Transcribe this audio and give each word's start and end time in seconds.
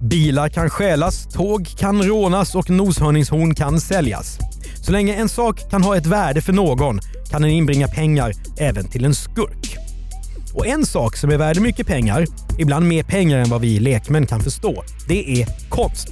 Bilar 0.00 0.48
kan 0.48 0.70
stjälas, 0.70 1.26
tåg 1.32 1.68
kan 1.78 2.02
rånas 2.02 2.54
och 2.54 2.70
noshörningshorn 2.70 3.54
kan 3.54 3.80
säljas. 3.80 4.38
Så 4.82 4.92
länge 4.92 5.14
en 5.14 5.28
sak 5.28 5.70
kan 5.70 5.82
ha 5.82 5.96
ett 5.96 6.06
värde 6.06 6.40
för 6.40 6.52
någon 6.52 7.00
kan 7.30 7.42
den 7.42 7.50
inbringa 7.50 7.88
pengar 7.88 8.32
även 8.58 8.88
till 8.88 9.04
en 9.04 9.14
skurk. 9.14 9.76
Och 10.54 10.66
en 10.66 10.86
sak 10.86 11.16
som 11.16 11.30
är 11.30 11.36
värd 11.36 11.60
mycket 11.60 11.86
pengar, 11.86 12.26
ibland 12.58 12.88
mer 12.88 13.02
pengar 13.02 13.38
än 13.38 13.50
vad 13.50 13.60
vi 13.60 13.78
lekmän 13.78 14.26
kan 14.26 14.40
förstå, 14.40 14.84
det 15.08 15.42
är 15.42 15.46
konst. 15.68 16.08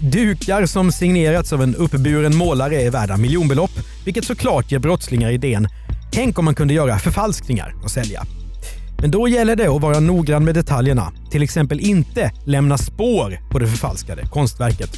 Dukar 0.00 0.66
som 0.66 0.92
signerats 0.92 1.52
av 1.52 1.62
en 1.62 1.74
uppburen 1.74 2.36
målare 2.36 2.82
är 2.82 2.90
värda 2.90 3.16
miljonbelopp, 3.16 3.70
vilket 4.04 4.24
såklart 4.24 4.72
ger 4.72 4.78
brottslingar 4.78 5.30
idén 5.30 5.68
“Tänk 6.12 6.38
om 6.38 6.44
man 6.44 6.54
kunde 6.54 6.74
göra 6.74 6.98
förfalskningar 6.98 7.74
och 7.84 7.90
sälja”. 7.90 8.26
Men 9.00 9.10
då 9.10 9.28
gäller 9.28 9.56
det 9.56 9.68
att 9.68 9.82
vara 9.82 10.00
noggrann 10.00 10.44
med 10.44 10.54
detaljerna. 10.54 11.12
Till 11.30 11.42
exempel 11.42 11.80
inte 11.80 12.32
lämna 12.44 12.78
spår 12.78 13.40
på 13.50 13.58
det 13.58 13.66
förfalskade 13.66 14.22
konstverket. 14.26 14.90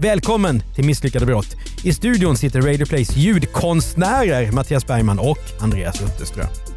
Välkommen 0.00 0.62
till 0.74 0.84
Misslyckade 0.84 1.26
brott. 1.26 1.56
I 1.84 1.92
studion 1.92 2.36
sitter 2.36 2.60
Radio 2.62 2.86
Plays 2.86 3.16
ljudkonstnärer 3.16 4.52
Mattias 4.52 4.86
Bergman 4.86 5.18
och 5.18 5.38
Andreas 5.60 6.02
Utterström. 6.02 6.67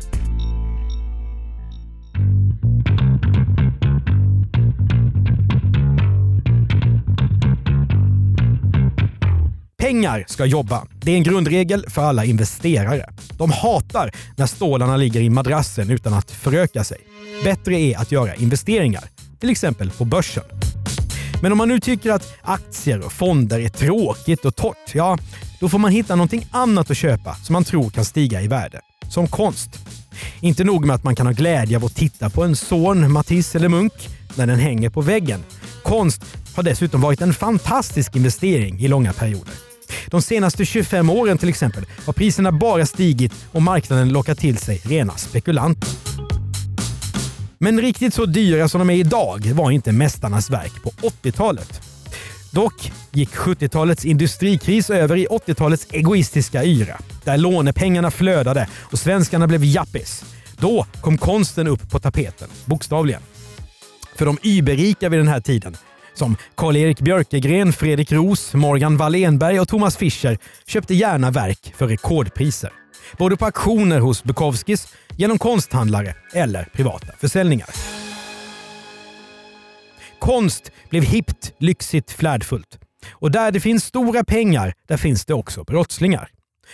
Pengar 9.92 10.26
ska 10.28 10.46
jobba. 10.46 10.88
Det 10.94 11.12
är 11.12 11.16
en 11.16 11.24
grundregel 11.24 11.86
för 11.90 12.02
alla 12.02 12.26
investerare. 12.26 13.10
De 13.38 13.52
hatar 13.52 14.12
när 14.36 14.46
stålarna 14.46 14.98
ligger 14.98 15.22
i 15.22 15.30
madrassen 15.30 15.90
utan 15.90 16.14
att 16.14 16.32
föröka 16.32 16.84
sig. 16.84 16.98
Bättre 17.44 17.80
är 17.80 17.98
att 17.98 18.12
göra 18.12 18.36
investeringar, 18.36 19.04
till 19.40 19.50
exempel 19.50 19.90
på 19.90 20.06
börsen. 20.06 20.44
Men 21.42 21.52
om 21.52 21.58
man 21.58 21.68
nu 21.68 21.80
tycker 21.80 22.12
att 22.12 22.34
aktier 22.42 23.06
och 23.06 23.12
fonder 23.12 23.60
är 23.60 23.70
tråkigt 23.70 24.46
och 24.46 24.56
torrt, 24.56 24.96
ja, 24.96 25.18
då 25.60 25.70
får 25.70 25.80
man 25.80 25.92
hitta 25.92 26.16
någonting 26.16 26.48
annat 26.52 26.92
att 26.92 26.98
köpa 26.98 27.36
som 27.36 27.54
man 27.54 27.64
tror 27.64 27.90
kan 27.90 28.06
stiga 28.06 28.42
i 28.42 28.48
värde. 28.48 28.82
Som 29.10 29.28
konst. 29.28 29.70
Inte 30.40 30.64
nog 30.64 30.86
med 30.86 30.96
att 30.96 31.04
man 31.04 31.16
kan 31.16 31.26
ha 31.26 31.34
glädje 31.34 31.78
av 31.78 31.86
att 31.86 31.96
titta 31.96 32.30
på 32.30 32.44
en 32.44 32.56
son, 32.56 33.12
Matisse 33.12 33.58
eller 33.58 33.70
Munk 33.70 34.10
när 34.36 34.48
den 34.48 34.60
hänger 34.60 34.90
på 34.90 35.02
väggen. 35.02 35.44
Konst 35.84 36.22
har 36.56 36.64
dessutom 36.64 37.02
varit 37.02 37.22
en 37.22 37.34
fantastisk 37.34 38.16
investering 38.16 38.80
i 38.80 38.88
långa 38.88 39.14
perioder. 39.14 39.71
De 40.12 40.22
senaste 40.22 40.66
25 40.66 41.10
åren 41.10 41.38
till 41.38 41.50
exempel 41.50 41.86
har 42.06 42.14
priserna 42.14 42.52
bara 42.52 42.86
stigit 42.86 43.34
och 43.52 43.62
marknaden 43.62 44.10
lockar 44.10 44.36
till 44.36 44.58
sig 44.58 44.82
rena 44.84 45.18
spekulanter. 45.18 45.90
Men 47.58 47.82
riktigt 47.82 48.14
så 48.14 48.26
dyra 48.26 48.70
som 48.70 48.80
de 48.80 48.90
är 48.90 48.94
idag 48.94 49.52
var 49.54 49.72
inte 49.72 49.92
mästarnas 49.92 50.50
verk 50.50 50.84
på 50.84 50.90
80-talet. 50.90 51.82
Dock 52.52 52.92
gick 53.12 53.30
70-talets 53.30 54.06
industrikris 54.06 54.90
över 54.90 55.18
i 55.18 55.28
80-talets 55.28 55.88
egoistiska 55.92 56.64
yra, 56.64 56.98
där 57.24 57.38
lånepengarna 57.38 58.12
flödade 58.12 58.68
och 58.74 59.00
svenskarna 59.00 59.48
blev 59.48 59.64
jappis. 59.64 60.26
Då 60.58 60.86
kom 61.02 61.18
konsten 61.18 61.68
upp 61.68 61.92
på 61.92 62.00
tapeten, 62.00 62.50
bokstavligen. 62.66 63.22
För 64.16 64.26
de 64.26 64.38
überrika 64.44 65.10
vid 65.10 65.20
den 65.20 65.28
här 65.28 65.42
tiden 65.42 65.78
som 66.14 66.38
Karl-Erik 66.56 67.02
Björkegren, 67.02 67.74
Fredrik 67.74 68.12
Ros, 68.12 68.54
Morgan 68.54 68.98
Wallenberg 68.98 69.60
och 69.60 69.68
Thomas 69.68 69.98
Fischer 69.98 70.38
köpte 70.68 70.94
gärna 70.94 71.32
verk 71.32 71.74
för 71.76 71.88
rekordpriser. 71.88 72.72
Både 73.18 73.38
på 73.38 73.46
auktioner 73.46 74.00
hos 74.00 74.24
Bukowskis, 74.24 74.88
genom 75.16 75.40
konsthandlare 75.40 76.16
eller 76.34 76.64
privata 76.74 77.08
försäljningar. 77.20 77.70
Konst 80.20 80.72
blev 80.90 81.04
hippt, 81.04 81.54
lyxigt, 81.58 82.12
flärdfullt. 82.12 82.80
Och 83.12 83.32
där 83.32 83.52
det 83.52 83.60
finns 83.60 83.86
stora 83.86 84.24
pengar, 84.24 84.74
där 84.88 84.98
finns 84.98 85.26
det 85.26 85.34
också 85.34 85.64
brottslingar. 85.64 86.30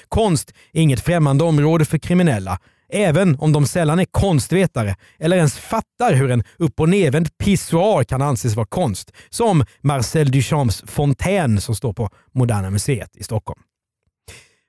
Konst 0.09 0.53
är 0.73 0.81
inget 0.81 0.99
främmande 0.99 1.43
område 1.43 1.85
för 1.85 1.97
kriminella, 1.97 2.59
även 2.89 3.39
om 3.39 3.51
de 3.51 3.67
sällan 3.67 3.99
är 3.99 4.05
konstvetare 4.05 4.95
eller 5.19 5.37
ens 5.37 5.57
fattar 5.57 6.13
hur 6.13 6.31
en 6.31 6.43
upp 6.57 6.79
och 6.79 6.89
nedvänd 6.89 7.37
pissoar 7.37 8.03
kan 8.03 8.21
anses 8.21 8.55
vara 8.55 8.65
konst. 8.65 9.11
Som 9.29 9.65
Marcel 9.81 10.31
Duchamps 10.31 10.83
fontän 10.87 11.61
som 11.61 11.75
står 11.75 11.93
på 11.93 12.09
Moderna 12.33 12.69
Museet 12.69 13.17
i 13.17 13.23
Stockholm. 13.23 13.61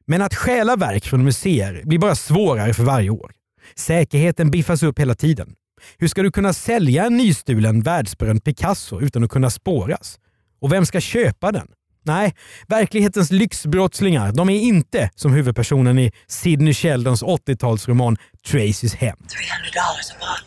Men 0.07 0.23
att 0.23 0.35
stjäla 0.35 0.77
verk 0.77 1.05
från 1.05 1.25
museer 1.25 1.83
blir 1.85 1.99
bara 1.99 2.15
svårare 2.15 2.75
för 2.75 2.83
varje 2.83 3.11
år. 3.11 3.33
Säkerheten 3.77 4.51
biffas 4.51 4.83
upp 4.83 4.99
hela 4.99 5.15
tiden. 5.15 5.55
Hur 5.99 6.09
ska 6.09 6.23
du 6.23 6.31
kunna 6.31 6.53
sälja 6.53 7.05
en 7.05 7.17
nystulen 7.17 7.81
världsberömd 7.81 8.45
Picasso 8.45 9.01
utan 9.01 9.25
att 9.25 9.31
kunna 9.31 9.51
spåras? 9.51 10.19
Och 10.61 10.73
vem 10.73 10.87
ska 10.87 11.01
köpa 11.01 11.53
den? 11.53 11.69
Nej, 12.03 12.35
verklighetens 12.69 13.31
lyxbrottslingar 13.31 14.33
de 14.33 14.49
är 14.49 14.61
inte 14.61 15.11
som 15.15 15.33
huvudpersonen 15.33 15.99
i 15.99 16.13
Sidney 16.27 16.75
Sheldons 16.75 17.23
80-talsroman 17.23 18.17
Tracys 18.47 18.95
hem. 18.95 19.17
$300 19.17 19.27
a 19.27 20.17
bottle. 20.21 20.47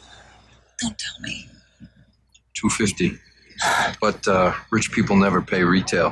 Don't 0.84 0.96
tell 0.98 1.22
me. 1.22 1.48
250 2.62 3.12
but 4.02 4.28
uh, 4.28 4.54
rich 4.72 4.96
people 4.96 5.16
never 5.16 5.42
pay 5.42 5.64
retail 5.64 6.12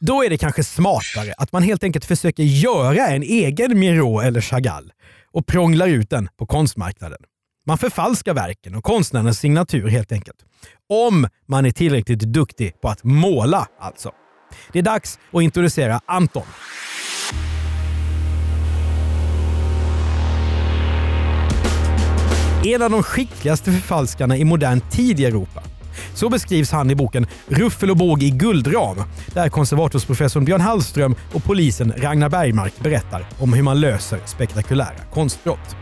Då 0.00 0.24
är 0.24 0.30
det 0.30 0.38
kanske 0.38 0.64
smartare 0.64 1.34
att 1.38 1.52
man 1.52 1.62
helt 1.62 1.84
enkelt 1.84 2.04
försöker 2.04 2.42
göra 2.42 3.06
en 3.06 3.22
egen 3.22 3.78
Miro 3.78 4.20
eller 4.20 4.40
Chagall 4.40 4.92
och 5.32 5.46
prånglar 5.46 5.86
ut 5.86 6.10
den 6.10 6.28
på 6.38 6.46
konstmarknaden. 6.46 7.18
Man 7.66 7.78
förfalskar 7.78 8.34
verken 8.34 8.74
och 8.74 8.84
konstnärens 8.84 9.38
signatur 9.38 9.88
helt 9.88 10.12
enkelt. 10.12 10.36
Om 10.88 11.28
man 11.48 11.66
är 11.66 11.70
tillräckligt 11.70 12.20
duktig 12.20 12.80
på 12.80 12.88
att 12.88 13.04
måla 13.04 13.66
alltså. 13.80 14.12
Det 14.72 14.78
är 14.78 14.82
dags 14.82 15.18
att 15.32 15.42
introducera 15.42 16.00
Anton. 16.06 16.42
En 22.64 22.82
av 22.82 22.90
de 22.90 23.02
skickligaste 23.02 23.72
förfalskarna 23.72 24.36
i 24.36 24.44
modern 24.44 24.80
tid 24.80 25.20
i 25.20 25.24
Europa. 25.24 25.62
Så 26.14 26.28
beskrivs 26.28 26.72
han 26.72 26.90
i 26.90 26.94
boken 26.94 27.26
Ruffel 27.48 27.90
och 27.90 27.96
båg 27.96 28.22
i 28.22 28.30
guldram, 28.30 29.02
där 29.34 29.48
konservatorsprofessorn 29.48 30.44
Björn 30.44 30.60
Hallström 30.60 31.14
och 31.32 31.44
polisen 31.44 31.92
Ragnar 31.96 32.28
Bergmark 32.28 32.72
berättar 32.78 33.26
om 33.38 33.52
hur 33.52 33.62
man 33.62 33.80
löser 33.80 34.20
spektakulära 34.26 35.04
konstbrott. 35.14 35.76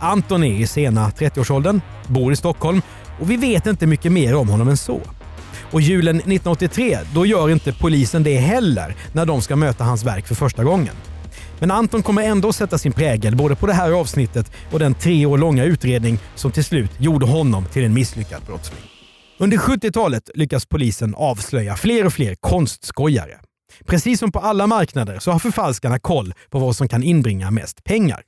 Anton 0.00 0.44
är 0.44 0.60
i 0.60 0.66
sena 0.66 1.10
30-årsåldern, 1.10 1.80
bor 2.06 2.32
i 2.32 2.36
Stockholm 2.36 2.82
och 3.20 3.30
vi 3.30 3.36
vet 3.36 3.66
inte 3.66 3.86
mycket 3.86 4.12
mer 4.12 4.34
om 4.34 4.48
honom 4.48 4.68
än 4.68 4.76
så. 4.76 5.00
Och 5.72 5.80
julen 5.80 6.16
1983, 6.16 6.98
då 7.14 7.26
gör 7.26 7.50
inte 7.50 7.72
polisen 7.72 8.22
det 8.22 8.36
heller 8.36 8.96
när 9.12 9.26
de 9.26 9.42
ska 9.42 9.56
möta 9.56 9.84
hans 9.84 10.04
verk 10.04 10.26
för 10.26 10.34
första 10.34 10.64
gången. 10.64 10.94
Men 11.60 11.70
Anton 11.70 12.02
kommer 12.02 12.22
ändå 12.22 12.52
sätta 12.52 12.78
sin 12.78 12.92
prägel 12.92 13.36
både 13.36 13.56
på 13.56 13.66
det 13.66 13.72
här 13.72 13.92
avsnittet 13.92 14.52
och 14.70 14.78
den 14.78 14.94
tre 14.94 15.26
år 15.26 15.38
långa 15.38 15.64
utredning 15.64 16.18
som 16.34 16.52
till 16.52 16.64
slut 16.64 16.90
gjorde 16.98 17.26
honom 17.26 17.64
till 17.72 17.84
en 17.84 17.94
misslyckad 17.94 18.42
brottsling. 18.46 18.80
Under 19.38 19.56
70-talet 19.56 20.30
lyckas 20.34 20.66
polisen 20.66 21.14
avslöja 21.14 21.76
fler 21.76 22.06
och 22.06 22.12
fler 22.12 22.34
konstskojare. 22.40 23.40
Precis 23.86 24.18
som 24.18 24.32
på 24.32 24.38
alla 24.38 24.66
marknader 24.66 25.18
så 25.18 25.30
har 25.30 25.38
förfalskarna 25.38 25.98
koll 25.98 26.34
på 26.50 26.58
vad 26.58 26.76
som 26.76 26.88
kan 26.88 27.02
inbringa 27.02 27.50
mest 27.50 27.84
pengar. 27.84 28.22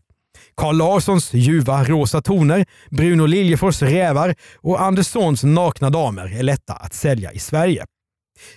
Carl 0.56 0.77
Larssons 0.77 1.35
ljuva 1.35 1.85
rosa 1.85 2.23
toner, 2.23 2.67
Bruno 2.91 3.27
Liljefors 3.27 3.83
rävar 3.83 4.35
och 4.56 4.83
Anderssons 4.83 5.43
nakna 5.43 5.91
damer 5.91 6.39
är 6.39 6.43
lätta 6.43 6.73
att 6.73 6.95
sälja 6.95 7.33
i 7.33 7.39
Sverige. 7.39 7.85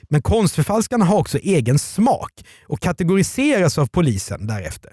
Men 0.10 0.22
konstförfalskarna 0.22 1.06
har 1.06 1.18
också 1.18 1.38
egen 1.38 1.80
smak 1.80 2.32
och 2.68 2.80
kategoriseras 2.80 3.78
av 3.78 3.88
polisen 3.88 4.48
därefter. 4.48 4.92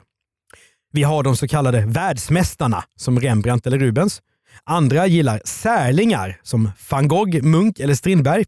Vi 0.92 1.02
har 1.02 1.22
de 1.22 1.36
så 1.36 1.48
kallade 1.48 1.86
världsmästarna 1.86 2.84
som 2.96 3.20
Rembrandt 3.20 3.66
eller 3.66 3.78
Rubens. 3.78 4.22
Andra 4.64 5.06
gillar 5.06 5.40
särlingar 5.44 6.40
som 6.42 6.70
van 6.90 7.08
Gogh, 7.08 7.42
Munk 7.42 7.80
eller 7.80 7.94
Strindberg. 7.94 8.44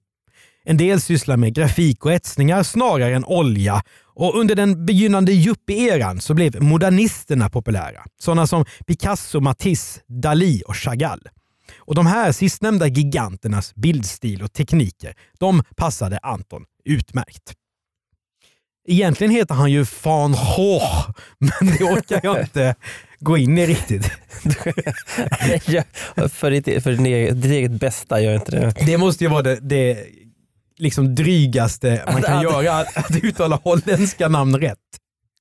En 0.69 0.77
del 0.77 1.01
sysslar 1.01 1.37
med 1.37 1.55
grafik 1.55 2.05
och 2.05 2.13
etsningar 2.13 2.63
snarare 2.63 3.17
än 3.17 3.25
olja 3.25 3.83
och 4.15 4.41
under 4.41 4.55
den 4.55 4.87
begynnande 4.87 5.33
yuppie-eran 5.33 6.21
så 6.21 6.35
blev 6.35 6.63
modernisterna 6.63 7.51
populära. 7.51 8.05
Sådana 8.19 8.47
som 8.47 8.65
Picasso, 8.87 9.41
Matisse, 9.41 10.01
Dalí 10.09 10.63
och 10.63 10.77
Chagall. 10.77 11.21
Och 11.77 11.95
de 11.95 12.07
här 12.07 12.33
sistnämnda 12.33 12.87
giganternas 12.87 13.75
bildstil 13.75 14.43
och 14.43 14.53
tekniker, 14.53 15.15
de 15.39 15.63
passade 15.77 16.19
Anton 16.19 16.65
utmärkt. 16.85 17.55
Egentligen 18.89 19.31
heter 19.31 19.55
han 19.55 19.73
ju 19.73 19.87
Van 20.03 20.33
Gogh, 20.33 21.11
men 21.39 21.77
det 21.79 21.85
orkar 21.85 22.21
jag 22.23 22.41
inte 22.41 22.75
gå 23.21 23.37
in 23.37 23.59
i 23.59 23.67
riktigt. 23.67 24.05
För 26.33 26.51
ditt, 26.51 26.83
för 26.83 26.91
din 26.91 27.07
egen, 27.07 27.41
ditt 27.41 27.53
eget 27.53 27.71
bästa, 27.71 28.21
gör 28.21 28.35
inte 28.35 28.51
det. 28.51 28.75
Det 28.87 28.99
måste 28.99 29.25
ju 29.25 29.31
vara 29.31 29.43
det, 29.43 29.59
det 29.63 30.07
liksom 30.78 31.14
drygaste 31.14 32.05
man 32.12 32.23
kan 32.23 32.43
göra, 32.62 32.73
att, 32.73 32.96
att 32.96 33.25
uttala 33.25 33.56
holländska 33.56 34.28
namn 34.28 34.56
rätt. 34.56 34.78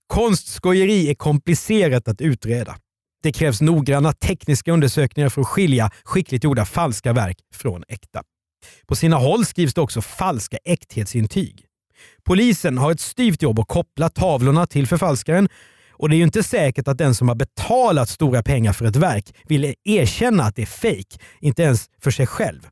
Konstskojeri 0.07 1.09
är 1.09 1.15
komplicerat 1.15 2.07
att 2.07 2.21
utreda. 2.21 2.75
Det 3.23 3.31
krävs 3.31 3.61
noggranna 3.61 4.13
tekniska 4.13 4.71
undersökningar 4.71 5.29
för 5.29 5.41
att 5.41 5.47
skilja 5.47 5.91
skickligt 6.03 6.43
gjorda 6.43 6.65
falska 6.65 7.13
verk 7.13 7.37
från 7.53 7.83
äkta. 7.87 8.23
På 8.87 8.95
sina 8.95 9.15
håll 9.15 9.45
skrivs 9.45 9.73
det 9.73 9.81
också 9.81 10.01
falska 10.01 10.57
äkthetsintyg. 10.65 11.65
Polisen 12.23 12.77
har 12.77 12.91
ett 12.91 12.99
styvt 12.99 13.41
jobb 13.41 13.59
att 13.59 13.67
koppla 13.67 14.09
tavlorna 14.09 14.67
till 14.67 14.87
förfalskaren 14.87 15.49
och 15.97 16.09
det 16.09 16.15
är 16.15 16.17
ju 16.17 16.23
inte 16.23 16.43
säkert 16.43 16.87
att 16.87 16.97
den 16.97 17.15
som 17.15 17.27
har 17.27 17.35
betalat 17.35 18.09
stora 18.09 18.43
pengar 18.43 18.73
för 18.73 18.85
ett 18.85 18.95
verk 18.95 19.35
vill 19.45 19.73
erkänna 19.83 20.43
att 20.43 20.55
det 20.55 20.61
är 20.61 20.65
fejk, 20.65 21.19
inte 21.39 21.63
ens 21.63 21.89
för 22.01 22.11
sig 22.11 22.27
själv. 22.27 22.67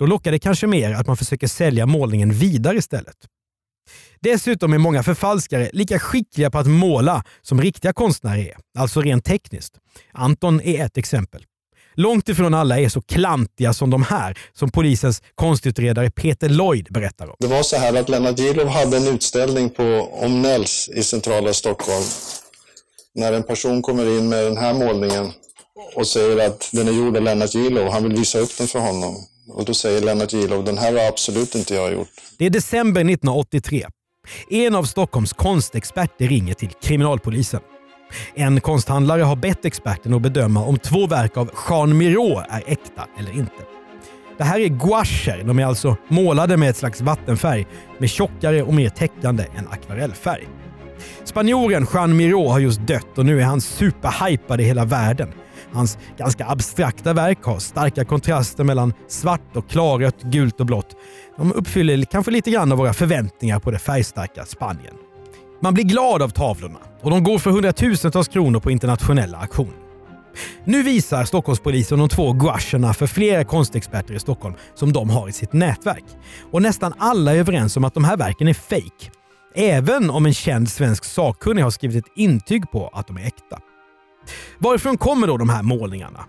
Då 0.00 0.06
lockar 0.06 0.32
det 0.32 0.38
kanske 0.38 0.66
mer 0.66 0.92
att 0.92 1.06
man 1.06 1.16
försöker 1.16 1.46
sälja 1.46 1.86
målningen 1.86 2.32
vidare 2.32 2.78
istället. 2.78 3.16
Dessutom 4.20 4.72
är 4.72 4.78
många 4.78 5.02
förfalskare 5.02 5.70
lika 5.72 5.98
skickliga 5.98 6.50
på 6.50 6.58
att 6.58 6.66
måla 6.66 7.24
som 7.42 7.60
riktiga 7.60 7.92
konstnärer 7.92 8.38
är, 8.38 8.56
alltså 8.78 9.00
rent 9.00 9.24
tekniskt. 9.24 9.74
Anton 10.12 10.60
är 10.60 10.84
ett 10.84 10.96
exempel. 10.96 11.44
Långt 11.94 12.28
ifrån 12.28 12.54
alla 12.54 12.80
är 12.80 12.88
så 12.88 13.02
klantiga 13.02 13.72
som 13.72 13.90
de 13.90 14.02
här, 14.02 14.38
som 14.52 14.70
polisens 14.70 15.22
konstutredare 15.34 16.10
Peter 16.10 16.48
Lloyd 16.48 16.86
berättar 16.90 17.26
om. 17.26 17.36
Det 17.38 17.46
var 17.46 17.62
så 17.62 17.76
här 17.76 18.00
att 18.00 18.08
Lennart 18.08 18.38
Gilov 18.38 18.68
hade 18.68 18.96
en 18.96 19.08
utställning 19.08 19.70
på 19.70 19.82
Omnells 20.12 20.90
i 20.94 21.02
centrala 21.02 21.52
Stockholm. 21.52 22.04
När 23.14 23.32
en 23.32 23.42
person 23.42 23.82
kommer 23.82 24.18
in 24.18 24.28
med 24.28 24.44
den 24.44 24.56
här 24.56 24.74
målningen 24.74 25.32
och 25.94 26.06
säger 26.06 26.46
att 26.46 26.70
den 26.72 26.88
är 26.88 26.92
gjord 26.92 27.16
av 27.16 27.22
Lennart 27.22 27.54
Gilov, 27.54 27.88
han 27.88 28.02
vill 28.02 28.12
visa 28.12 28.38
upp 28.38 28.58
den 28.58 28.66
för 28.66 28.78
honom. 28.78 29.26
Och 29.52 29.64
då 29.64 29.74
säger 29.74 30.00
Lennart 30.00 30.32
Gilov, 30.32 30.64
den 30.64 30.78
här 30.78 30.92
har 30.92 31.08
absolut 31.08 31.54
inte 31.54 31.74
jag 31.74 31.92
gjort. 31.92 32.08
Det 32.38 32.46
är 32.46 32.50
december 32.50 33.00
1983. 33.00 33.86
En 34.50 34.74
av 34.74 34.84
Stockholms 34.84 35.32
konstexperter 35.32 36.28
ringer 36.28 36.54
till 36.54 36.70
kriminalpolisen. 36.82 37.60
En 38.34 38.60
konsthandlare 38.60 39.22
har 39.22 39.36
bett 39.36 39.64
experten 39.64 40.14
att 40.14 40.22
bedöma 40.22 40.64
om 40.64 40.78
två 40.78 41.06
verk 41.06 41.36
av 41.36 41.50
Jean 41.68 41.98
Miró 41.98 42.42
är 42.50 42.62
äkta 42.66 43.06
eller 43.18 43.32
inte. 43.32 43.52
Det 44.38 44.44
här 44.44 44.60
är 44.60 44.68
gouacher. 44.68 45.42
De 45.44 45.58
är 45.58 45.66
alltså 45.66 45.96
målade 46.08 46.56
med 46.56 46.70
ett 46.70 46.76
slags 46.76 47.00
vattenfärg 47.00 47.66
med 47.98 48.10
tjockare 48.10 48.62
och 48.62 48.74
mer 48.74 48.88
täckande 48.88 49.44
än 49.56 49.68
akvarellfärg. 49.68 50.48
Spanjoren 51.24 51.86
Jean 51.94 52.16
Miró 52.16 52.48
har 52.48 52.58
just 52.58 52.80
dött 52.80 53.18
och 53.18 53.26
nu 53.26 53.40
är 53.40 53.44
han 53.44 53.60
superhypad 53.60 54.60
i 54.60 54.64
hela 54.64 54.84
världen. 54.84 55.28
Hans 55.72 55.98
ganska 56.18 56.46
abstrakta 56.46 57.12
verk 57.12 57.44
har 57.44 57.58
starka 57.58 58.04
kontraster 58.04 58.64
mellan 58.64 58.92
svart 59.08 59.56
och 59.56 59.70
klarrött, 59.70 60.22
gult 60.22 60.60
och 60.60 60.66
blått. 60.66 60.96
De 61.36 61.52
uppfyller 61.52 62.02
kanske 62.02 62.30
lite 62.30 62.50
grann 62.50 62.72
av 62.72 62.78
våra 62.78 62.92
förväntningar 62.92 63.58
på 63.58 63.70
det 63.70 63.78
färgstarka 63.78 64.44
Spanien. 64.44 64.94
Man 65.62 65.74
blir 65.74 65.84
glad 65.84 66.22
av 66.22 66.28
tavlorna 66.28 66.78
och 67.00 67.10
de 67.10 67.24
går 67.24 67.38
för 67.38 67.50
hundratusentals 67.50 68.28
kronor 68.28 68.60
på 68.60 68.70
internationella 68.70 69.38
auktioner. 69.38 69.74
Nu 70.64 70.82
visar 70.82 71.24
Stockholmspolisen 71.24 71.98
de 71.98 72.08
två 72.08 72.32
gouacherna 72.32 72.94
för 72.94 73.06
flera 73.06 73.44
konstexperter 73.44 74.14
i 74.14 74.18
Stockholm 74.18 74.54
som 74.74 74.92
de 74.92 75.10
har 75.10 75.28
i 75.28 75.32
sitt 75.32 75.52
nätverk. 75.52 76.04
Och 76.50 76.62
nästan 76.62 76.94
alla 76.98 77.34
är 77.34 77.38
överens 77.38 77.76
om 77.76 77.84
att 77.84 77.94
de 77.94 78.04
här 78.04 78.16
verken 78.16 78.48
är 78.48 78.54
fake. 78.54 79.10
Även 79.54 80.10
om 80.10 80.26
en 80.26 80.34
känd 80.34 80.70
svensk 80.70 81.04
sakkunnig 81.04 81.62
har 81.62 81.70
skrivit 81.70 82.06
ett 82.06 82.12
intyg 82.16 82.70
på 82.70 82.88
att 82.88 83.06
de 83.06 83.16
är 83.16 83.26
äkta. 83.26 83.58
Varifrån 84.58 84.98
kommer 84.98 85.26
då 85.26 85.36
de 85.36 85.48
här 85.48 85.62
målningarna? 85.62 86.24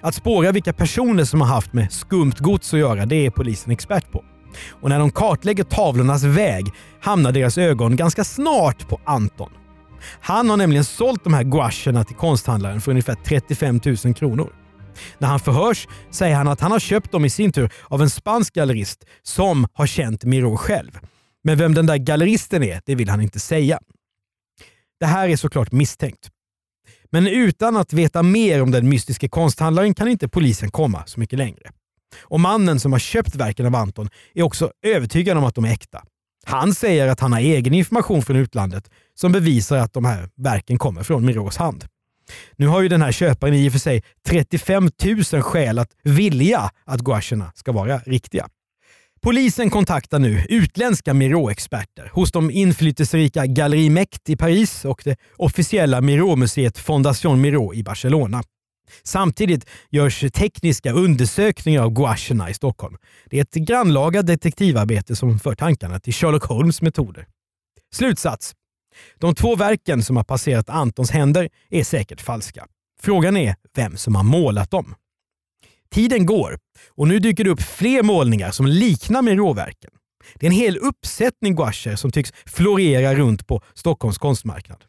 Att 0.00 0.14
spåra 0.14 0.52
vilka 0.52 0.72
personer 0.72 1.24
som 1.24 1.40
har 1.40 1.48
haft 1.48 1.72
med 1.72 1.92
skumt 1.92 2.34
gods 2.38 2.74
att 2.74 2.80
göra, 2.80 3.06
det 3.06 3.26
är 3.26 3.30
polisen 3.30 3.72
expert 3.72 4.12
på. 4.12 4.24
Och 4.70 4.88
när 4.88 4.98
de 4.98 5.10
kartlägger 5.10 5.64
tavlornas 5.64 6.24
väg 6.24 6.66
hamnar 7.00 7.32
deras 7.32 7.58
ögon 7.58 7.96
ganska 7.96 8.24
snart 8.24 8.88
på 8.88 9.00
Anton. 9.04 9.50
Han 10.20 10.50
har 10.50 10.56
nämligen 10.56 10.84
sålt 10.84 11.24
de 11.24 11.34
här 11.34 11.42
gouacherna 11.42 12.04
till 12.04 12.16
konsthandlaren 12.16 12.80
för 12.80 12.90
ungefär 12.90 13.14
35 13.14 13.80
000 14.04 14.14
kronor. 14.14 14.52
När 15.18 15.28
han 15.28 15.40
förhörs 15.40 15.88
säger 16.10 16.36
han 16.36 16.48
att 16.48 16.60
han 16.60 16.72
har 16.72 16.78
köpt 16.78 17.12
dem 17.12 17.24
i 17.24 17.30
sin 17.30 17.52
tur 17.52 17.70
av 17.88 18.02
en 18.02 18.10
spansk 18.10 18.54
gallerist 18.54 19.04
som 19.22 19.66
har 19.72 19.86
känt 19.86 20.24
Miro 20.24 20.56
själv. 20.56 20.98
Men 21.44 21.58
vem 21.58 21.74
den 21.74 21.86
där 21.86 21.96
galleristen 21.96 22.62
är, 22.62 22.80
det 22.86 22.94
vill 22.94 23.08
han 23.08 23.20
inte 23.20 23.40
säga. 23.40 23.80
Det 25.00 25.06
här 25.06 25.28
är 25.28 25.36
såklart 25.36 25.72
misstänkt. 25.72 26.30
Men 27.10 27.26
utan 27.26 27.76
att 27.76 27.92
veta 27.92 28.22
mer 28.22 28.62
om 28.62 28.70
den 28.70 28.88
mystiska 28.88 29.28
konsthandlaren 29.28 29.94
kan 29.94 30.08
inte 30.08 30.28
polisen 30.28 30.70
komma 30.70 31.06
så 31.06 31.20
mycket 31.20 31.38
längre. 31.38 31.72
Och 32.20 32.40
mannen 32.40 32.80
som 32.80 32.92
har 32.92 32.98
köpt 32.98 33.34
verken 33.34 33.66
av 33.66 33.74
Anton 33.74 34.08
är 34.34 34.42
också 34.42 34.72
övertygad 34.82 35.38
om 35.38 35.44
att 35.44 35.54
de 35.54 35.64
är 35.64 35.72
äkta. 35.72 36.02
Han 36.44 36.74
säger 36.74 37.08
att 37.08 37.20
han 37.20 37.32
har 37.32 37.40
egen 37.40 37.74
information 37.74 38.22
från 38.22 38.36
utlandet 38.36 38.90
som 39.14 39.32
bevisar 39.32 39.76
att 39.76 39.92
de 39.92 40.04
här 40.04 40.28
verken 40.36 40.78
kommer 40.78 41.02
från 41.02 41.26
Mirås 41.26 41.56
hand. 41.56 41.84
Nu 42.56 42.66
har 42.66 42.80
ju 42.80 42.88
den 42.88 43.02
här 43.02 43.12
köparen 43.12 43.54
i 43.54 43.68
och 43.68 43.72
för 43.72 43.78
sig 43.78 44.02
35 44.26 44.90
000 45.32 45.42
skäl 45.42 45.78
att 45.78 45.90
vilja 46.02 46.70
att 46.84 47.00
gouacherna 47.00 47.52
ska 47.54 47.72
vara 47.72 47.98
riktiga. 47.98 48.48
Polisen 49.24 49.70
kontaktar 49.70 50.18
nu 50.18 50.46
utländska 50.48 51.14
Miro-experter 51.14 52.10
hos 52.12 52.32
de 52.32 52.50
inflytelserika 52.50 53.46
Galerie 53.46 53.90
Mect 53.90 54.28
i 54.28 54.36
Paris 54.36 54.84
och 54.84 55.02
det 55.04 55.16
officiella 55.36 56.00
Miro-museet 56.00 56.78
Fondation 56.78 57.40
Miro 57.40 57.74
i 57.74 57.82
Barcelona. 57.82 58.42
Samtidigt 59.02 59.66
görs 59.90 60.20
tekniska 60.20 60.92
undersökningar 60.92 61.82
av 61.82 61.90
gouacherna 61.90 62.50
i 62.50 62.54
Stockholm. 62.54 62.96
Det 63.30 63.38
är 63.38 63.42
ett 63.42 63.54
grannlaga 63.54 64.22
detektivarbete 64.22 65.16
som 65.16 65.38
för 65.38 65.54
tankarna 65.54 66.00
till 66.00 66.14
Sherlock 66.14 66.44
Holmes 66.44 66.82
metoder. 66.82 67.26
Slutsats. 67.94 68.52
De 69.18 69.34
två 69.34 69.56
verken 69.56 70.02
som 70.02 70.16
har 70.16 70.24
passerat 70.24 70.70
Antons 70.70 71.10
händer 71.10 71.48
är 71.70 71.84
säkert 71.84 72.20
falska. 72.20 72.66
Frågan 73.02 73.36
är 73.36 73.54
vem 73.76 73.96
som 73.96 74.14
har 74.14 74.22
målat 74.22 74.70
dem. 74.70 74.94
Tiden 75.92 76.26
går 76.26 76.58
och 76.90 77.08
nu 77.08 77.18
dyker 77.18 77.44
det 77.44 77.50
upp 77.50 77.62
fler 77.62 78.02
målningar 78.02 78.50
som 78.50 78.66
liknar 78.66 79.22
Miro-verken. 79.22 79.90
Det 80.34 80.46
är 80.46 80.50
en 80.50 80.56
hel 80.56 80.76
uppsättning 80.76 81.54
gouacher 81.54 81.96
som 81.96 82.10
tycks 82.10 82.32
florera 82.46 83.14
runt 83.14 83.46
på 83.46 83.62
Stockholms 83.74 84.18
konstmarknad. 84.18 84.84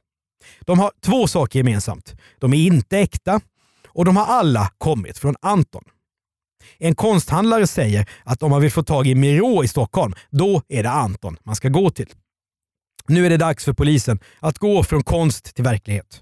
De 0.62 0.80
har 0.80 0.92
två 1.02 1.28
saker 1.28 1.60
gemensamt. 1.60 2.16
De 2.40 2.54
är 2.54 2.58
inte 2.58 3.00
äkta 3.00 3.42
och 3.88 4.06
de 4.06 4.18
har 4.18 4.26
alla 4.26 4.70
kommit 4.78 5.18
från 5.18 5.36
Anton. 5.42 5.84
En 6.78 6.96
konsthandlare 6.96 7.68
säger 7.68 8.10
att 8.24 8.44
om 8.44 8.52
man 8.52 8.62
vill 8.62 8.72
få 8.72 8.84
tag 8.84 9.08
i 9.08 9.16
Miro 9.16 9.64
i 9.64 9.68
Stockholm, 9.68 10.14
då 10.30 10.62
är 10.70 10.84
det 10.84 10.90
Anton 10.90 11.38
man 11.44 11.56
ska 11.56 11.70
gå 11.70 11.90
till. 11.90 12.10
Nu 13.08 13.26
är 13.26 13.30
det 13.30 13.38
dags 13.38 13.66
för 13.66 13.74
polisen 13.74 14.20
att 14.40 14.58
gå 14.58 14.84
från 14.84 15.04
konst 15.04 15.56
till 15.56 15.64
verklighet. 15.64 16.22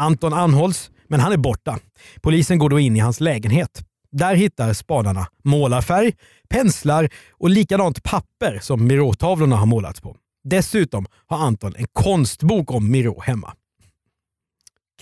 Anton 0.00 0.32
anhålls, 0.32 0.90
men 1.08 1.20
han 1.20 1.32
är 1.32 1.36
borta. 1.36 1.78
Polisen 2.20 2.58
går 2.58 2.68
då 2.68 2.78
in 2.78 2.96
i 2.96 3.00
hans 3.00 3.20
lägenhet. 3.20 3.84
Där 4.12 4.34
hittar 4.34 4.72
spanarna 4.72 5.26
målarfärg, 5.44 6.12
penslar 6.48 7.08
och 7.30 7.50
likadant 7.50 8.02
papper 8.02 8.58
som 8.62 8.86
Miró-tavlorna 8.86 9.56
har 9.56 9.66
målats 9.66 10.00
på. 10.00 10.16
Dessutom 10.44 11.06
har 11.26 11.38
Anton 11.38 11.74
en 11.76 11.86
konstbok 11.92 12.70
om 12.72 12.90
Miró 12.90 13.20
hemma. 13.20 13.54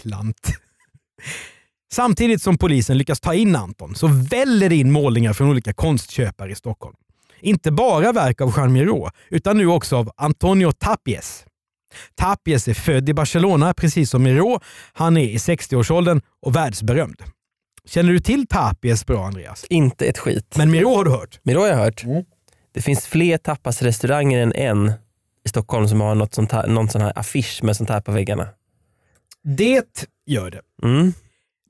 Klant. 0.02 0.52
Samtidigt 1.93 2.43
som 2.43 2.59
polisen 2.59 2.99
lyckas 2.99 3.21
ta 3.21 3.35
in 3.35 3.57
Anton 3.57 3.95
så 3.95 4.07
väller 4.07 4.69
det 4.69 4.76
in 4.76 4.93
målningar 4.93 5.33
från 5.33 5.50
olika 5.50 5.73
konstköpare 5.73 6.52
i 6.52 6.55
Stockholm. 6.55 6.97
Inte 7.40 7.71
bara 7.71 8.12
verk 8.12 8.40
av 8.40 8.55
Jean 8.57 8.73
Miró, 8.73 9.11
utan 9.28 9.59
nu 9.59 9.67
också 9.67 9.97
av 9.97 10.11
Antonio 10.17 10.73
Tapies. 10.73 11.45
Tapies 12.14 12.68
är 12.68 12.75
född 12.75 13.09
i 13.09 13.14
Barcelona 13.14 13.75
precis 13.75 14.11
som 14.11 14.23
Miró. 14.23 14.61
Han 14.92 15.16
är 15.16 15.25
i 15.25 15.37
60-årsåldern 15.37 16.21
och 16.42 16.57
världsberömd. 16.57 17.23
Känner 17.85 18.12
du 18.12 18.21
till 18.21 18.47
Tapies 18.47 19.07
bra 19.07 19.26
Andreas? 19.26 19.64
Inte 19.71 20.07
ett 20.07 20.18
skit. 20.18 20.54
Men 20.57 20.71
Miro 20.71 20.95
har 20.95 21.04
du 21.04 21.11
hört? 21.11 21.40
Miro 21.42 21.61
har 21.61 21.66
jag 21.66 21.76
hört. 21.76 22.04
Det 22.75 22.83
finns 22.83 23.07
fler 23.07 23.38
tapasrestauranger 23.38 24.42
än 24.42 24.52
en 24.52 24.92
i 25.45 25.49
Stockholm 25.49 25.88
som 25.88 26.00
har 26.00 26.14
något 26.14 26.35
sånt 26.35 26.52
här, 26.52 26.66
någon 26.66 26.88
sån 26.88 27.00
här 27.00 27.18
affisch 27.18 27.61
med 27.62 27.76
sånt 27.76 27.88
här 27.90 28.00
på 28.00 28.12
väggarna. 28.12 28.49
Det 29.45 30.07
gör 30.26 30.50
det. 30.50 30.61
Mm. 30.83 31.12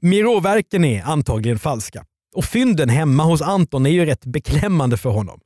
Miroverken 0.02 0.84
är 0.84 1.02
antagligen 1.02 1.58
falska. 1.58 2.04
Och 2.34 2.44
fynden 2.44 2.88
hemma 2.88 3.24
hos 3.24 3.42
Anton 3.42 3.86
är 3.86 3.90
ju 3.90 4.04
rätt 4.04 4.24
beklämmande 4.24 4.96
för 4.96 5.10
honom. 5.10 5.40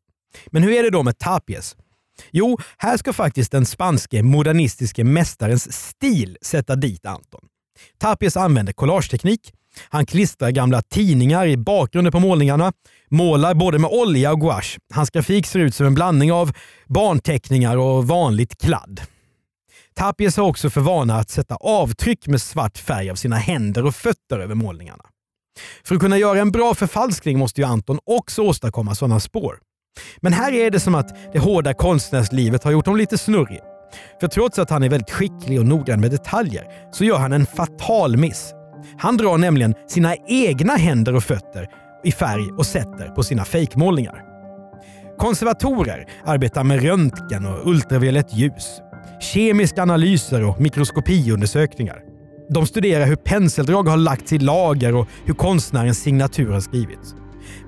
Men 0.47 0.63
hur 0.63 0.73
är 0.73 0.83
det 0.83 0.91
då 0.91 1.03
med 1.03 1.19
Tapies? 1.19 1.77
Jo, 2.31 2.59
här 2.79 2.97
ska 2.97 3.13
faktiskt 3.13 3.53
den 3.53 3.67
spanske 3.67 4.23
modernistiske 4.23 5.05
mästarens 5.05 5.73
stil 5.73 6.39
sätta 6.43 6.77
dit 6.77 7.07
Anton. 7.07 7.41
Tapies 8.01 8.37
använder 8.37 8.73
collageteknik. 8.73 9.53
Han 9.89 10.07
klistrar 10.07 10.51
gamla 10.51 10.83
tidningar 10.83 11.47
i 11.47 11.57
bakgrunden 11.57 12.13
på 12.13 12.21
målningarna, 12.21 12.73
målar 13.11 13.55
både 13.55 13.79
med 13.79 13.91
olja 13.91 14.33
och 14.33 14.41
gouache. 14.41 14.79
Hans 14.95 15.11
grafik 15.11 15.47
ser 15.47 15.59
ut 15.59 15.75
som 15.75 15.87
en 15.87 15.95
blandning 15.95 16.33
av 16.33 16.53
barnteckningar 16.87 17.77
och 17.77 18.07
vanligt 18.07 18.59
kladd. 18.61 19.01
Tapies 19.95 20.37
har 20.37 20.45
också 20.45 20.71
för 20.71 20.81
vana 20.81 21.17
att 21.17 21.31
sätta 21.31 21.55
avtryck 21.55 22.27
med 22.27 22.43
svart 22.43 22.79
färg 22.79 23.11
av 23.11 23.15
sina 23.15 23.37
händer 23.37 23.87
och 23.87 23.95
fötter 23.95 24.39
över 24.39 24.55
målningarna. 24.55 25.05
För 25.85 25.95
att 25.95 26.01
kunna 26.01 26.19
göra 26.19 26.41
en 26.41 26.53
bra 26.53 26.75
förfalskning 26.75 27.39
måste 27.39 27.61
ju 27.61 27.67
Anton 27.67 27.99
också 28.05 28.43
åstadkomma 28.43 28.95
sådana 28.95 29.21
spår. 29.21 29.59
Men 30.21 30.33
här 30.33 30.53
är 30.53 30.71
det 30.71 30.81
som 30.81 30.95
att 30.95 31.33
det 31.33 31.39
hårda 31.39 31.75
konstnärslivet 31.75 32.65
har 32.65 32.71
gjort 32.71 32.87
honom 32.87 32.99
lite 32.99 33.19
snurrig. 33.19 33.61
För 34.21 34.29
trots 34.29 34.59
att 34.59 34.71
han 34.71 34.83
är 34.83 34.89
väldigt 34.89 35.11
skicklig 35.11 35.61
och 35.61 35.67
noggrann 35.67 36.01
med 36.01 36.11
detaljer 36.11 36.65
så 36.93 37.05
gör 37.05 37.19
han 37.19 37.33
en 37.33 37.47
fatal 37.47 38.17
miss. 38.17 38.53
Han 38.99 39.17
drar 39.17 39.39
nämligen 39.39 39.75
sina 39.89 40.15
egna 40.29 40.73
händer 40.73 41.15
och 41.15 41.25
fötter 41.25 41.69
i 42.05 42.13
färg 42.13 42.53
och 42.59 42.67
sätter 42.67 43.09
på 43.09 43.23
sina 43.23 43.45
fejkmålningar. 43.45 44.23
Konservatorer 45.19 46.07
arbetar 46.25 46.65
med 46.65 46.83
röntgen 46.83 47.47
och 47.47 47.67
ultraviolett 47.69 48.35
ljus, 48.35 48.81
kemiska 49.21 49.83
analyser 49.83 50.45
och 50.45 50.61
mikroskopiundersökningar. 50.61 52.01
De 52.49 52.67
studerar 52.67 53.07
hur 53.07 53.17
penseldrag 53.17 53.89
har 53.89 53.97
lagts 53.97 54.33
i 54.33 54.39
lager 54.39 54.95
och 54.95 55.09
hur 55.25 55.35
konstnärens 55.35 55.99
signatur 55.99 56.53
har 56.53 56.61
skrivits. 56.61 57.15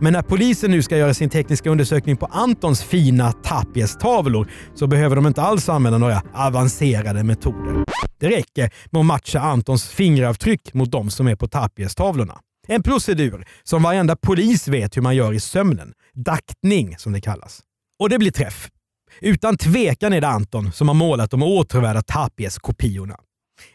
Men 0.00 0.12
när 0.12 0.22
polisen 0.22 0.70
nu 0.70 0.82
ska 0.82 0.96
göra 0.96 1.14
sin 1.14 1.30
tekniska 1.30 1.70
undersökning 1.70 2.16
på 2.16 2.26
Antons 2.26 2.82
fina 2.82 3.32
Tapies-tavlor 3.32 4.50
så 4.74 4.86
behöver 4.86 5.16
de 5.16 5.26
inte 5.26 5.42
alls 5.42 5.68
använda 5.68 5.98
några 5.98 6.22
avancerade 6.34 7.24
metoder. 7.24 7.84
Det 8.18 8.28
räcker 8.28 8.70
med 8.90 9.00
att 9.00 9.06
matcha 9.06 9.40
Antons 9.40 9.88
fingeravtryck 9.88 10.74
mot 10.74 10.90
de 10.90 11.10
som 11.10 11.28
är 11.28 11.36
på 11.36 11.46
Tapies-tavlorna. 11.46 12.38
En 12.66 12.82
procedur 12.82 13.46
som 13.62 13.82
varenda 13.82 14.16
polis 14.16 14.68
vet 14.68 14.96
hur 14.96 15.02
man 15.02 15.16
gör 15.16 15.32
i 15.32 15.40
sömnen. 15.40 15.92
Daktning 16.14 16.98
som 16.98 17.12
det 17.12 17.20
kallas. 17.20 17.60
Och 17.98 18.08
det 18.08 18.18
blir 18.18 18.30
träff. 18.30 18.68
Utan 19.20 19.56
tvekan 19.56 20.12
är 20.12 20.20
det 20.20 20.28
Anton 20.28 20.72
som 20.72 20.88
har 20.88 20.94
målat 20.94 21.30
de 21.30 21.42
åtråvärda 21.42 22.02
Tapies-kopiorna. 22.02 23.16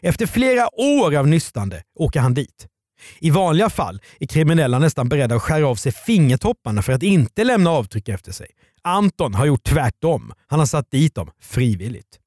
Efter 0.02 0.26
flera 0.26 0.80
år 0.80 1.16
av 1.16 1.28
nystande 1.28 1.82
åker 1.98 2.20
han 2.20 2.34
dit. 2.34 2.66
I 3.18 3.30
vanliga 3.30 3.70
fall 3.70 4.00
är 4.20 4.26
kriminella 4.26 4.78
nästan 4.78 5.08
beredda 5.08 5.34
att 5.34 5.42
skära 5.42 5.68
av 5.68 5.74
sig 5.74 5.92
fingertopparna 5.92 6.82
för 6.82 6.92
att 6.92 7.02
inte 7.02 7.44
lämna 7.44 7.70
avtryck 7.70 8.08
efter 8.08 8.32
sig. 8.32 8.46
Anton 8.82 9.34
har 9.34 9.46
gjort 9.46 9.64
tvärtom. 9.64 10.32
Han 10.46 10.58
har 10.58 10.66
satt 10.66 10.90
dit 10.90 11.14
dem 11.14 11.30
frivilligt. 11.42 12.18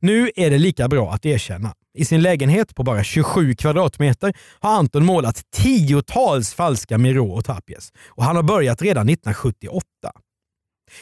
Nu 0.00 0.30
är 0.36 0.50
det 0.50 0.58
lika 0.58 0.88
bra 0.88 1.12
att 1.12 1.26
erkänna. 1.26 1.74
I 1.94 2.04
sin 2.04 2.22
lägenhet 2.22 2.74
på 2.74 2.82
bara 2.82 3.04
27 3.04 3.54
kvadratmeter 3.54 4.34
har 4.60 4.70
Anton 4.70 5.04
målat 5.04 5.42
tiotals 5.50 6.54
falska 6.54 6.98
Miro 6.98 7.32
och 7.32 7.44
Tapies 7.44 7.92
och 8.06 8.24
han 8.24 8.36
har 8.36 8.42
börjat 8.42 8.82
redan 8.82 9.08
1978. 9.08 9.84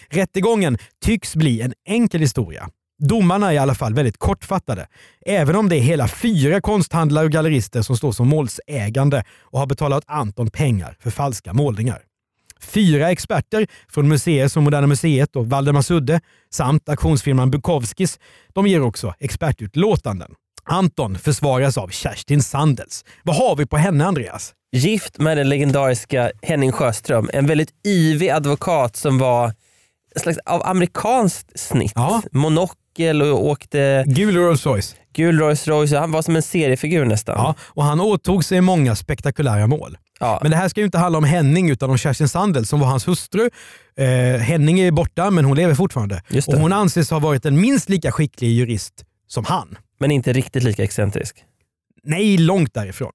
Rättegången 0.08 0.78
tycks 1.04 1.36
bli 1.36 1.60
en 1.60 1.74
enkel 1.88 2.20
historia. 2.20 2.70
Domarna 2.98 3.50
är 3.50 3.54
i 3.54 3.58
alla 3.58 3.74
fall 3.74 3.94
väldigt 3.94 4.18
kortfattade, 4.18 4.86
även 5.26 5.56
om 5.56 5.68
det 5.68 5.76
är 5.76 5.80
hela 5.80 6.08
fyra 6.08 6.60
konsthandlare 6.60 7.24
och 7.24 7.32
gallerister 7.32 7.82
som 7.82 7.96
står 7.96 8.12
som 8.12 8.28
målsägande 8.28 9.24
och 9.40 9.58
har 9.58 9.66
betalat 9.66 10.04
Anton 10.06 10.50
pengar 10.50 10.96
för 11.00 11.10
falska 11.10 11.52
målningar. 11.52 12.02
Fyra 12.60 13.10
experter 13.10 13.66
från 13.88 14.08
museer 14.08 14.48
som 14.48 14.64
Moderna 14.64 14.86
Museet 14.86 15.36
och 15.36 15.50
Valdemarsudde 15.50 16.20
samt 16.50 16.88
auktionsfirman 16.88 17.50
Bukowskis 17.50 18.18
de 18.54 18.66
ger 18.66 18.82
också 18.82 19.14
expertutlåtanden. 19.18 20.34
Anton 20.64 21.18
försvaras 21.18 21.78
av 21.78 21.88
Kerstin 21.88 22.42
Sandels. 22.42 23.04
Vad 23.22 23.36
har 23.36 23.56
vi 23.56 23.66
på 23.66 23.76
henne 23.76 24.04
Andreas? 24.04 24.52
Gift 24.72 25.18
med 25.18 25.36
den 25.36 25.48
legendariska 25.48 26.30
Henning 26.42 26.72
Sjöström, 26.72 27.30
en 27.32 27.46
väldigt 27.46 27.70
ivig 27.84 28.28
advokat 28.28 28.96
som 28.96 29.18
var 29.18 29.52
en 30.14 30.20
slags 30.20 30.38
av 30.46 30.66
amerikanskt 30.66 31.60
snitt. 31.60 31.92
Ja. 31.94 32.22
Monokel 32.96 33.22
och 33.22 33.46
åkte... 33.46 34.04
Gul 34.06 34.36
Rolls 34.36 34.66
Royce. 34.66 34.96
Gul 35.12 35.38
Rolls 35.38 35.68
Royce. 35.68 35.92
Han 35.96 36.10
var 36.10 36.22
som 36.22 36.36
en 36.36 36.42
seriefigur 36.42 37.04
nästan. 37.04 37.34
Ja, 37.38 37.54
och 37.60 37.84
han 37.84 38.00
åtog 38.00 38.44
sig 38.44 38.60
många 38.60 38.96
spektakulära 38.96 39.66
mål. 39.66 39.98
Ja. 40.20 40.38
Men 40.42 40.50
det 40.50 40.56
här 40.56 40.68
ska 40.68 40.80
ju 40.80 40.84
inte 40.84 40.98
handla 40.98 41.18
om 41.18 41.24
Henning 41.24 41.70
utan 41.70 41.90
om 41.90 41.98
Kerstin 41.98 42.28
Sandel 42.28 42.66
som 42.66 42.80
var 42.80 42.86
hans 42.86 43.08
hustru. 43.08 43.50
Eh, 43.96 44.40
Henning 44.40 44.80
är 44.80 44.90
borta 44.90 45.30
men 45.30 45.44
hon 45.44 45.56
lever 45.56 45.74
fortfarande. 45.74 46.22
Och 46.46 46.54
hon 46.54 46.72
anses 46.72 47.10
ha 47.10 47.18
varit 47.18 47.46
en 47.46 47.60
minst 47.60 47.88
lika 47.88 48.12
skicklig 48.12 48.50
jurist 48.50 49.04
som 49.28 49.44
han. 49.44 49.78
Men 50.00 50.10
inte 50.10 50.32
riktigt 50.32 50.62
lika 50.62 50.84
excentrisk. 50.84 51.36
Nej, 52.04 52.38
långt 52.38 52.74
därifrån. 52.74 53.12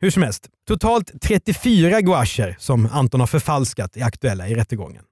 Hur 0.00 0.10
som 0.10 0.22
helst, 0.22 0.48
totalt 0.68 1.12
34 1.22 2.00
gouacher 2.00 2.56
som 2.58 2.88
Anton 2.92 3.20
har 3.20 3.26
förfalskat 3.26 3.96
är 3.96 4.04
aktuella 4.04 4.48
i 4.48 4.54
rättegången. 4.54 5.04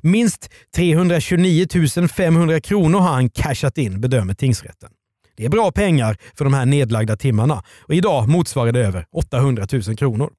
Minst 0.00 0.50
329 0.76 1.66
500 2.08 2.60
kronor 2.60 2.98
har 2.98 3.12
han 3.12 3.30
cashat 3.30 3.78
in, 3.78 4.00
bedömer 4.00 4.34
tingsrätten. 4.34 4.90
Det 5.36 5.44
är 5.44 5.48
bra 5.48 5.72
pengar 5.72 6.16
för 6.34 6.44
de 6.44 6.54
här 6.54 6.66
nedlagda 6.66 7.16
timmarna 7.16 7.62
och 7.80 7.94
idag 7.94 8.28
motsvarar 8.28 8.72
det 8.72 8.80
över 8.80 9.06
800 9.12 9.66
000 9.72 9.96
kronor. 9.96 10.30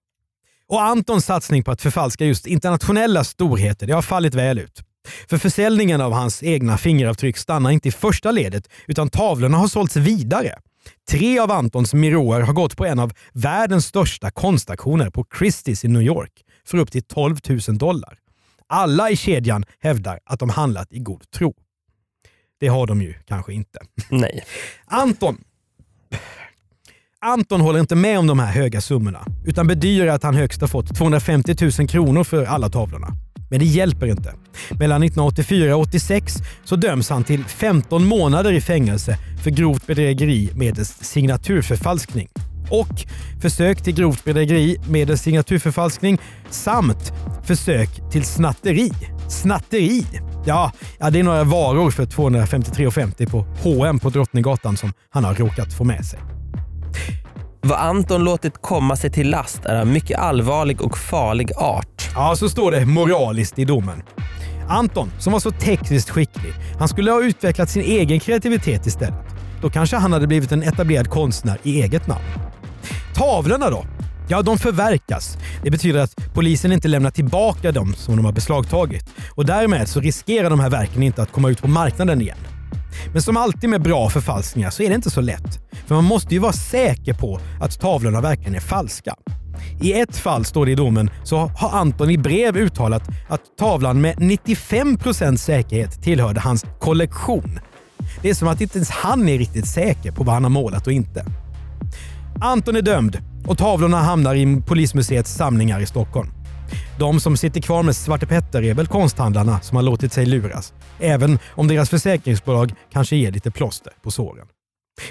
Och 0.67 0.81
Antons 0.81 1.25
satsning 1.25 1.63
på 1.63 1.71
att 1.71 1.81
förfalska 1.81 2.25
just 2.25 2.47
internationella 2.47 3.23
storheter 3.23 3.87
det 3.87 3.93
har 3.93 4.01
fallit 4.01 4.35
väl 4.35 4.59
ut. 4.59 4.81
För 5.29 5.37
försäljningen 5.37 6.01
av 6.01 6.13
hans 6.13 6.43
egna 6.43 6.77
fingeravtryck 6.77 7.37
stannar 7.37 7.71
inte 7.71 7.87
i 7.87 7.91
första 7.91 8.31
ledet 8.31 8.67
utan 8.87 9.09
tavlorna 9.09 9.57
har 9.57 9.67
sålts 9.67 9.95
vidare. 9.95 10.55
Tre 11.09 11.39
av 11.39 11.51
Antons 11.51 11.93
miroer 11.93 12.41
har 12.41 12.53
gått 12.53 12.77
på 12.77 12.85
en 12.85 12.99
av 12.99 13.13
världens 13.33 13.85
största 13.85 14.31
konstaktioner 14.31 15.09
på 15.09 15.23
Christie's 15.23 15.85
i 15.85 15.87
New 15.87 16.01
York 16.01 16.31
för 16.67 16.77
upp 16.77 16.91
till 16.91 17.03
12 17.03 17.37
000 17.67 17.77
dollar. 17.77 18.17
Alla 18.73 19.09
i 19.09 19.15
kedjan 19.15 19.63
hävdar 19.79 20.19
att 20.25 20.39
de 20.39 20.49
handlat 20.49 20.87
i 20.91 20.99
god 20.99 21.31
tro. 21.31 21.53
Det 22.59 22.67
har 22.67 22.87
de 22.87 23.01
ju 23.01 23.13
kanske 23.25 23.53
inte. 23.53 23.79
Nej. 24.09 24.43
Anton. 24.85 25.37
Anton 27.21 27.61
håller 27.61 27.79
inte 27.79 27.95
med 27.95 28.19
om 28.19 28.27
de 28.27 28.39
här 28.39 28.51
höga 28.51 28.81
summorna 28.81 29.25
utan 29.45 29.67
bedyrar 29.67 30.07
att 30.07 30.23
han 30.23 30.35
högst 30.35 30.61
har 30.61 30.67
fått 30.67 30.95
250 30.95 31.55
000 31.79 31.87
kronor 31.87 32.23
för 32.23 32.45
alla 32.45 32.69
tavlorna. 32.69 33.07
Men 33.49 33.59
det 33.59 33.65
hjälper 33.65 34.07
inte. 34.07 34.33
Mellan 34.69 35.03
1984 35.03 35.75
och 35.75 35.81
86 35.81 36.33
så 36.63 36.75
döms 36.75 37.09
han 37.09 37.23
till 37.23 37.45
15 37.45 38.05
månader 38.05 38.53
i 38.53 38.61
fängelse 38.61 39.17
för 39.43 39.49
grovt 39.49 39.87
bedrägeri 39.87 40.49
medelst 40.55 41.05
signaturförfalskning 41.05 42.29
och 42.71 43.05
försök 43.41 43.83
till 43.83 43.93
grovt 43.93 44.23
bedrägeri 44.23 44.77
med 44.87 45.19
signaturförfalskning 45.19 46.17
samt 46.49 47.13
försök 47.43 48.11
till 48.11 48.23
snatteri. 48.23 48.91
Snatteri! 49.29 50.05
Ja, 50.45 50.71
ja, 50.99 51.09
det 51.09 51.19
är 51.19 51.23
några 51.23 51.43
varor 51.43 51.91
för 51.91 52.05
253,50 52.05 53.29
på 53.29 53.45
H&M 53.63 53.99
på 53.99 54.09
Drottninggatan 54.09 54.77
som 54.77 54.93
han 55.09 55.23
har 55.23 55.33
råkat 55.33 55.73
få 55.73 55.83
med 55.83 56.05
sig. 56.05 56.19
Vad 57.61 57.79
Anton 57.79 58.23
låtit 58.23 58.61
komma 58.61 58.95
sig 58.95 59.11
till 59.11 59.29
last 59.29 59.65
är 59.65 59.79
av 59.81 59.87
mycket 59.87 60.19
allvarlig 60.19 60.81
och 60.81 60.97
farlig 60.97 61.51
art. 61.55 62.09
Ja, 62.15 62.35
så 62.35 62.49
står 62.49 62.71
det 62.71 62.85
moraliskt 62.85 63.59
i 63.59 63.65
domen. 63.65 64.03
Anton, 64.69 65.11
som 65.19 65.33
var 65.33 65.39
så 65.39 65.51
tekniskt 65.51 66.09
skicklig, 66.09 66.53
han 66.79 66.87
skulle 66.87 67.11
ha 67.11 67.23
utvecklat 67.23 67.69
sin 67.69 67.81
egen 67.81 68.19
kreativitet 68.19 68.85
istället. 68.85 69.35
Då 69.61 69.69
kanske 69.69 69.97
han 69.97 70.13
hade 70.13 70.27
blivit 70.27 70.51
en 70.51 70.63
etablerad 70.63 71.09
konstnär 71.09 71.57
i 71.63 71.81
eget 71.81 72.07
namn. 72.07 72.23
Tavlorna 73.21 73.69
då? 73.69 73.85
Ja, 74.27 74.41
de 74.41 74.57
förverkas. 74.57 75.37
Det 75.63 75.71
betyder 75.71 75.99
att 75.99 76.15
polisen 76.33 76.71
inte 76.71 76.87
lämnar 76.87 77.11
tillbaka 77.11 77.71
dem 77.71 77.93
som 77.93 78.15
de 78.15 78.25
har 78.25 78.31
beslagtagit 78.31 79.09
och 79.35 79.45
därmed 79.45 79.87
så 79.87 79.99
riskerar 79.99 80.49
de 80.49 80.59
här 80.59 80.69
verken 80.69 81.03
inte 81.03 81.21
att 81.21 81.31
komma 81.31 81.49
ut 81.49 81.61
på 81.61 81.67
marknaden 81.67 82.21
igen. 82.21 82.37
Men 83.13 83.21
som 83.21 83.37
alltid 83.37 83.69
med 83.69 83.81
bra 83.81 84.09
förfalskningar 84.09 84.69
så 84.69 84.83
är 84.83 84.89
det 84.89 84.95
inte 84.95 85.09
så 85.09 85.21
lätt. 85.21 85.59
För 85.87 85.95
man 85.95 86.03
måste 86.03 86.33
ju 86.33 86.39
vara 86.39 86.53
säker 86.53 87.13
på 87.13 87.39
att 87.61 87.79
tavlorna 87.79 88.21
verkligen 88.21 88.55
är 88.55 88.59
falska. 88.59 89.15
I 89.81 89.93
ett 89.93 90.17
fall, 90.17 90.45
står 90.45 90.65
det 90.65 90.71
i 90.71 90.75
domen, 90.75 91.09
så 91.23 91.37
har 91.37 91.69
Anton 91.69 92.09
i 92.09 92.17
brev 92.17 92.57
uttalat 92.57 93.03
att 93.29 93.41
tavlan 93.59 94.01
med 94.01 94.15
95% 94.17 95.35
säkerhet 95.37 96.03
tillhörde 96.03 96.39
hans 96.39 96.65
kollektion. 96.79 97.59
Det 98.21 98.29
är 98.29 98.33
som 98.33 98.47
att 98.47 98.61
inte 98.61 98.77
ens 98.77 98.89
han 98.89 99.29
är 99.29 99.37
riktigt 99.37 99.67
säker 99.67 100.11
på 100.11 100.23
vad 100.23 100.33
han 100.33 100.43
har 100.43 100.51
målat 100.51 100.87
och 100.87 100.93
inte. 100.93 101.25
Anton 102.43 102.75
är 102.75 102.81
dömd 102.81 103.17
och 103.47 103.57
tavlorna 103.57 103.97
hamnar 103.97 104.35
i 104.35 104.61
Polismuseets 104.67 105.33
samlingar 105.33 105.79
i 105.79 105.85
Stockholm. 105.85 106.29
De 106.99 107.19
som 107.19 107.37
sitter 107.37 107.61
kvar 107.61 107.83
med 107.83 107.95
Svarte 107.95 108.25
Petter 108.25 108.63
är 108.63 108.73
väl 108.73 108.87
konsthandlarna 108.87 109.61
som 109.61 109.75
har 109.75 109.83
låtit 109.83 110.13
sig 110.13 110.25
luras. 110.25 110.73
Även 110.99 111.39
om 111.49 111.67
deras 111.67 111.89
försäkringsbolag 111.89 112.73
kanske 112.91 113.15
ger 113.15 113.31
lite 113.31 113.51
plåster 113.51 113.93
på 114.03 114.11
såren. 114.11 114.47